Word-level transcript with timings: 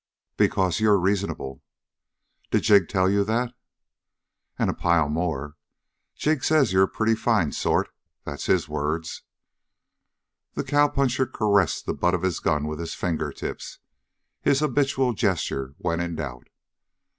"Because 0.35 0.79
you're 0.79 0.97
reasonable." 0.99 1.61
"Did 2.49 2.63
Jig 2.63 2.89
tell 2.89 3.07
you 3.07 3.23
that?" 3.25 3.53
"And 4.57 4.67
a 4.71 4.73
pile 4.73 5.07
more. 5.09 5.57
Jig 6.15 6.43
says 6.43 6.73
you're 6.73 6.85
a 6.85 6.87
pretty 6.87 7.13
fine 7.13 7.51
sort. 7.51 7.87
That's 8.23 8.47
his 8.47 8.67
words." 8.67 9.21
The 10.55 10.63
cowpuncher 10.63 11.27
caressed 11.27 11.85
the 11.85 11.93
butt 11.93 12.15
of 12.15 12.23
his 12.23 12.39
gun 12.39 12.65
with 12.65 12.79
his 12.79 12.95
fingertips, 12.95 13.77
his 14.41 14.61
habitual 14.61 15.13
gesture 15.13 15.75
when 15.77 15.99
in 15.99 16.15
doubt. 16.15 16.47